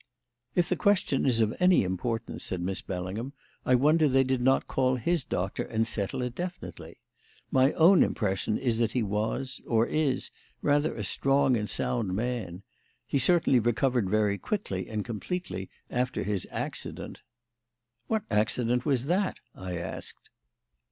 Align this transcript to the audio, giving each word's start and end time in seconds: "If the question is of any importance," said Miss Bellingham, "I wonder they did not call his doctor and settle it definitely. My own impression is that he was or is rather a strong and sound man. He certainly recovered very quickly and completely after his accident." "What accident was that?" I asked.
"If 0.55 0.67
the 0.67 0.75
question 0.75 1.27
is 1.27 1.41
of 1.41 1.55
any 1.59 1.83
importance," 1.83 2.45
said 2.45 2.59
Miss 2.59 2.81
Bellingham, 2.81 3.33
"I 3.67 3.75
wonder 3.75 4.07
they 4.09 4.23
did 4.23 4.41
not 4.41 4.67
call 4.67 4.95
his 4.95 5.23
doctor 5.23 5.61
and 5.61 5.85
settle 5.87 6.23
it 6.23 6.33
definitely. 6.33 6.97
My 7.51 7.71
own 7.73 8.01
impression 8.01 8.57
is 8.57 8.79
that 8.79 8.93
he 8.93 9.03
was 9.03 9.61
or 9.67 9.85
is 9.85 10.31
rather 10.63 10.95
a 10.95 11.03
strong 11.03 11.55
and 11.55 11.69
sound 11.69 12.15
man. 12.15 12.63
He 13.05 13.19
certainly 13.19 13.59
recovered 13.59 14.09
very 14.09 14.39
quickly 14.39 14.89
and 14.89 15.05
completely 15.05 15.69
after 15.87 16.23
his 16.23 16.47
accident." 16.49 17.19
"What 18.07 18.23
accident 18.31 18.87
was 18.87 19.05
that?" 19.05 19.37
I 19.53 19.77
asked. 19.77 20.31